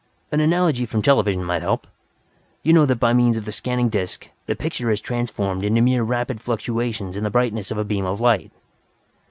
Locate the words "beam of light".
7.85-8.51